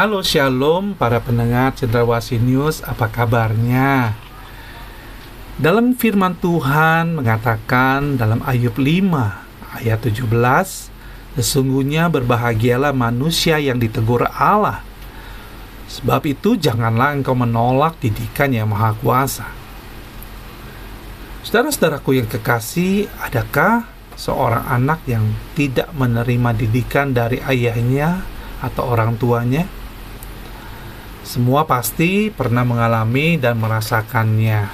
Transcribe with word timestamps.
Halo 0.00 0.24
Shalom 0.24 0.96
para 0.96 1.20
pendengar 1.20 1.76
Cendrawasih 1.76 2.40
News, 2.40 2.80
apa 2.88 3.12
kabarnya? 3.12 4.16
Dalam 5.60 5.92
firman 5.92 6.40
Tuhan 6.40 7.20
mengatakan 7.20 8.16
dalam 8.16 8.40
Ayub 8.48 8.80
5 8.80 9.76
ayat 9.76 10.00
17, 10.00 10.24
Sesungguhnya 11.36 12.08
berbahagialah 12.08 12.96
manusia 12.96 13.60
yang 13.60 13.76
ditegur 13.76 14.24
Allah. 14.24 14.80
Sebab 15.92 16.24
itu 16.24 16.56
janganlah 16.56 17.20
engkau 17.20 17.36
menolak 17.36 18.00
didikan 18.00 18.56
yang 18.56 18.72
maha 18.72 18.96
kuasa. 18.96 19.52
Saudara-saudaraku 21.44 22.24
yang 22.24 22.28
kekasih, 22.32 23.04
adakah 23.20 23.84
seorang 24.16 24.64
anak 24.64 25.04
yang 25.04 25.28
tidak 25.52 25.92
menerima 25.92 26.56
didikan 26.56 27.12
dari 27.12 27.44
ayahnya 27.44 28.24
atau 28.64 28.96
orang 28.96 29.20
tuanya? 29.20 29.68
Semua 31.20 31.68
pasti 31.68 32.32
pernah 32.32 32.64
mengalami 32.64 33.36
dan 33.36 33.60
merasakannya. 33.60 34.72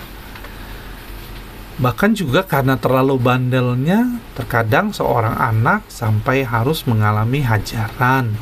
Bahkan 1.76 2.16
juga 2.16 2.46
karena 2.46 2.78
terlalu 2.78 3.18
bandelnya, 3.20 4.22
terkadang 4.32 4.94
seorang 4.94 5.36
anak 5.36 5.84
sampai 5.90 6.46
harus 6.46 6.86
mengalami 6.88 7.42
hajaran. 7.42 8.32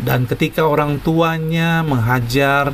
Dan 0.00 0.24
ketika 0.24 0.64
orang 0.64 0.98
tuanya 0.98 1.84
menghajar 1.84 2.72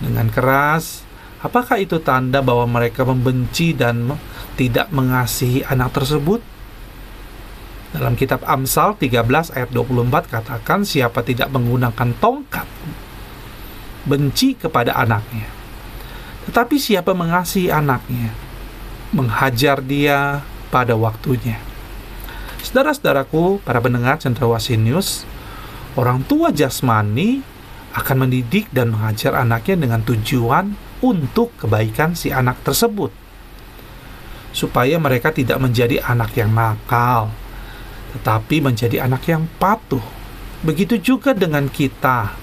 dengan 0.00 0.32
keras, 0.32 1.04
apakah 1.44 1.76
itu 1.78 2.00
tanda 2.00 2.40
bahwa 2.40 2.64
mereka 2.64 3.04
membenci 3.04 3.76
dan 3.76 4.16
tidak 4.56 4.88
mengasihi 4.88 5.68
anak 5.68 5.92
tersebut? 5.92 6.40
Dalam 7.92 8.16
kitab 8.16 8.40
Amsal 8.48 8.96
13 8.96 9.52
ayat 9.52 9.68
24 9.68 10.32
katakan 10.32 10.80
siapa 10.88 11.20
tidak 11.20 11.52
menggunakan 11.52 12.16
tongkat 12.16 12.64
benci 14.04 14.58
kepada 14.58 14.94
anaknya. 14.98 15.46
Tetapi 16.48 16.74
siapa 16.78 17.14
mengasihi 17.14 17.70
anaknya, 17.70 18.34
menghajar 19.14 19.78
dia 19.78 20.42
pada 20.74 20.98
waktunya. 20.98 21.60
Saudara-saudaraku, 22.62 23.62
para 23.62 23.78
pendengar 23.78 24.18
Cendrawasih 24.18 24.78
News, 24.78 25.22
orang 25.94 26.22
tua 26.26 26.50
jasmani 26.50 27.42
akan 27.92 28.26
mendidik 28.26 28.72
dan 28.72 28.90
mengajar 28.90 29.36
anaknya 29.36 29.86
dengan 29.86 30.00
tujuan 30.02 30.74
untuk 31.04 31.52
kebaikan 31.60 32.16
si 32.16 32.32
anak 32.32 32.62
tersebut. 32.64 33.12
Supaya 34.54 34.96
mereka 34.96 35.32
tidak 35.32 35.60
menjadi 35.60 36.00
anak 36.02 36.32
yang 36.36 36.52
nakal, 36.52 37.32
tetapi 38.16 38.64
menjadi 38.64 39.04
anak 39.04 39.24
yang 39.28 39.48
patuh. 39.60 40.02
Begitu 40.62 41.00
juga 41.02 41.34
dengan 41.34 41.66
kita 41.66 42.41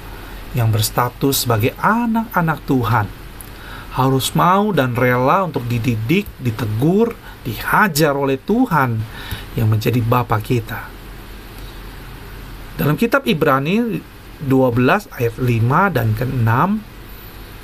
yang 0.58 0.74
berstatus 0.74 1.46
sebagai 1.46 1.78
anak-anak 1.78 2.60
Tuhan 2.66 3.08
harus 3.94 4.32
mau 4.38 4.70
dan 4.70 4.94
rela 4.94 5.50
untuk 5.50 5.66
dididik, 5.66 6.30
ditegur, 6.38 7.18
dihajar 7.42 8.14
oleh 8.14 8.38
Tuhan 8.38 9.02
yang 9.58 9.68
menjadi 9.68 10.00
Bapa 10.00 10.38
kita. 10.40 10.88
Dalam 12.80 12.96
kitab 12.96 13.28
Ibrani 13.28 14.00
12 14.40 15.20
ayat 15.20 15.36
5 15.36 15.96
dan 15.96 16.08
ke-6, 16.16 16.50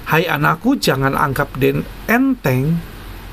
Hai 0.06 0.30
anakku, 0.30 0.78
jangan 0.78 1.18
anggap 1.18 1.58
den 1.58 1.82
enteng 2.06 2.78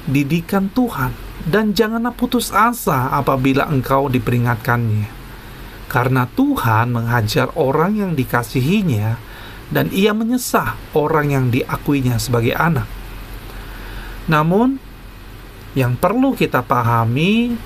didikan 0.08 0.72
Tuhan 0.72 1.12
dan 1.44 1.76
janganlah 1.76 2.16
putus 2.16 2.48
asa 2.48 3.12
apabila 3.12 3.68
engkau 3.68 4.08
diperingatkannya. 4.08 5.20
Karena 5.90 6.24
Tuhan 6.32 6.96
menghajar 6.96 7.52
orang 7.60 8.00
yang 8.00 8.12
dikasihinya 8.16 9.31
dan 9.72 9.88
ia 9.88 10.12
menyesah 10.12 10.76
orang 10.92 11.32
yang 11.32 11.46
diakuinya 11.48 12.20
sebagai 12.20 12.52
anak. 12.52 12.86
Namun, 14.28 14.76
yang 15.72 15.96
perlu 15.96 16.36
kita 16.36 16.60
pahami 16.60 17.56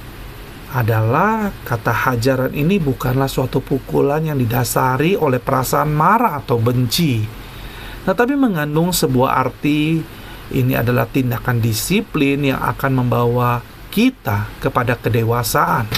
adalah 0.71 1.51
kata 1.67 1.91
hajaran 1.91 2.55
ini 2.55 2.79
bukanlah 2.79 3.27
suatu 3.27 3.59
pukulan 3.59 4.23
yang 4.23 4.39
didasari 4.39 5.19
oleh 5.19 5.43
perasaan 5.43 5.91
marah 5.91 6.39
atau 6.39 6.63
benci, 6.63 7.27
tetapi 8.07 8.35
mengandung 8.39 8.95
sebuah 8.95 9.35
arti 9.43 9.99
ini 10.55 10.79
adalah 10.79 11.11
tindakan 11.11 11.59
disiplin 11.59 12.55
yang 12.55 12.63
akan 12.63 13.03
membawa 13.03 13.59
kita 13.91 14.47
kepada 14.63 14.95
kedewasaan. 14.95 15.91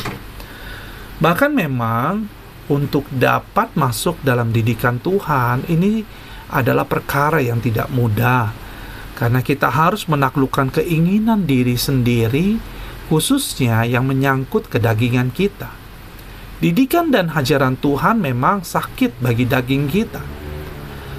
Bahkan 1.19 1.51
memang 1.51 2.38
untuk 2.69 3.09
dapat 3.09 3.73
masuk 3.75 4.21
dalam 4.21 4.53
didikan 4.53 5.01
Tuhan 5.01 5.65
ini 5.73 6.05
adalah 6.53 6.89
perkara 6.89 7.41
yang 7.41 7.61
tidak 7.61 7.93
mudah 7.93 8.53
karena 9.19 9.43
kita 9.43 9.67
harus 9.67 10.07
menaklukkan 10.07 10.71
keinginan 10.71 11.43
diri 11.43 11.75
sendiri 11.75 12.61
khususnya 13.11 13.83
yang 13.83 14.07
menyangkut 14.07 14.71
kedagingan 14.71 15.35
kita. 15.35 15.75
Didikan 16.63 17.11
dan 17.11 17.35
hajaran 17.35 17.75
Tuhan 17.79 18.23
memang 18.23 18.63
sakit 18.63 19.19
bagi 19.19 19.47
daging 19.47 19.91
kita. 19.91 20.23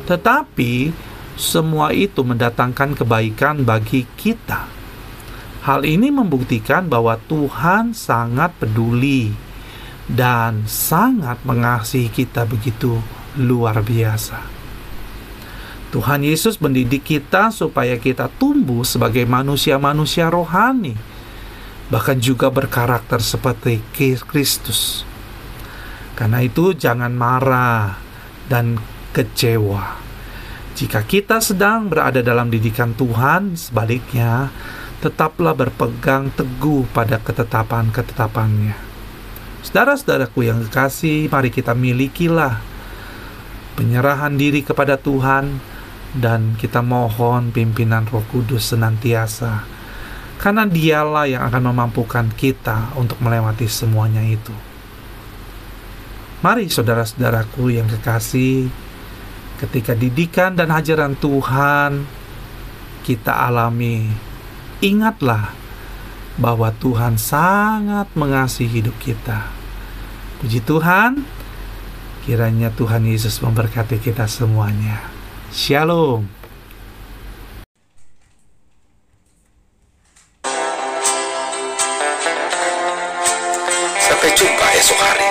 Tetapi 0.07 0.91
semua 1.39 1.91
itu 1.95 2.23
mendatangkan 2.23 2.95
kebaikan 2.95 3.63
bagi 3.63 4.03
kita. 4.15 4.67
Hal 5.63 5.83
ini 5.83 6.07
membuktikan 6.07 6.87
bahwa 6.87 7.19
Tuhan 7.27 7.91
sangat 7.91 8.55
peduli 8.59 9.48
dan 10.09 10.65
sangat 10.65 11.37
mengasihi 11.45 12.09
kita 12.09 12.49
begitu 12.49 12.97
luar 13.37 13.85
biasa. 13.85 14.41
Tuhan 15.89 16.21
Yesus 16.25 16.61
mendidik 16.61 17.05
kita 17.05 17.49
supaya 17.49 17.97
kita 17.97 18.29
tumbuh 18.37 18.85
sebagai 18.85 19.25
manusia-manusia 19.25 20.29
rohani, 20.29 20.93
bahkan 21.89 22.17
juga 22.17 22.49
berkarakter 22.49 23.21
seperti 23.21 23.81
Kristus. 24.29 25.05
Karena 26.13 26.45
itu, 26.45 26.77
jangan 26.77 27.09
marah 27.13 27.97
dan 28.45 28.77
kecewa. 29.13 29.97
Jika 30.77 31.01
kita 31.09 31.41
sedang 31.41 31.89
berada 31.89 32.21
dalam 32.21 32.53
didikan 32.53 32.93
Tuhan, 32.93 33.57
sebaliknya 33.57 34.53
tetaplah 35.01 35.57
berpegang 35.57 36.29
teguh 36.37 36.85
pada 36.93 37.17
ketetapan-ketetapannya 37.17 38.88
Saudara-saudaraku 39.59 40.47
yang 40.47 40.63
kekasih, 40.67 41.27
mari 41.27 41.51
kita 41.51 41.75
milikilah 41.75 42.63
penyerahan 43.75 44.39
diri 44.39 44.63
kepada 44.63 44.95
Tuhan 44.95 45.59
dan 46.15 46.55
kita 46.55 46.79
mohon 46.79 47.51
pimpinan 47.51 48.07
Roh 48.07 48.23
Kudus 48.31 48.71
senantiasa. 48.71 49.67
Karena 50.39 50.63
dialah 50.63 51.27
yang 51.27 51.43
akan 51.43 51.75
memampukan 51.75 52.31
kita 52.31 52.95
untuk 52.95 53.19
melewati 53.19 53.67
semuanya 53.67 54.23
itu. 54.23 54.55
Mari 56.39 56.71
saudara-saudaraku 56.71 57.75
yang 57.75 57.91
kekasih, 57.91 58.71
ketika 59.59 59.91
didikan 59.91 60.55
dan 60.55 60.71
ajaran 60.71 61.19
Tuhan 61.19 62.07
kita 63.03 63.51
alami, 63.51 64.07
ingatlah 64.79 65.58
bahwa 66.39 66.71
Tuhan 66.79 67.19
sangat 67.19 68.07
mengasihi 68.15 68.79
hidup 68.79 68.95
kita. 69.03 69.51
Puji 70.39 70.63
Tuhan, 70.63 71.27
kiranya 72.23 72.71
Tuhan 72.71 73.03
Yesus 73.03 73.43
memberkati 73.43 73.99
kita 73.99 74.23
semuanya. 74.23 75.03
Shalom. 75.51 76.23
Sampai 83.99 84.31
jumpa 84.31 84.65
esok 84.79 84.95
hari. 84.95 85.27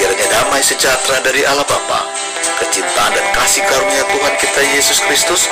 Kiranya 0.00 0.26
damai 0.32 0.64
sejahtera 0.64 1.20
dari 1.20 1.44
Allah 1.44 1.68
Bapa, 1.68 2.08
kecintaan 2.64 3.12
dan 3.12 3.26
kasih 3.36 3.60
karunia 3.68 4.08
Tuhan 4.08 4.34
kita 4.40 4.60
Yesus 4.72 5.04
Kristus, 5.04 5.44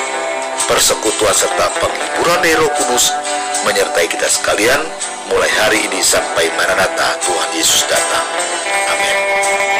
persekutuan 0.65 1.37
serta 1.37 1.69
penghiburan 1.77 2.41
Roh 2.57 2.73
Kudus 2.73 3.28
menyertai 3.65 4.07
kita 4.07 4.27
sekalian 4.29 4.81
mulai 5.27 5.51
hari 5.59 5.83
ini 5.89 5.99
sampai 5.99 6.47
Maranatha 6.55 7.19
Tuhan 7.23 7.49
Yesus 7.55 7.83
datang. 7.89 8.27
Amin. 8.93 9.78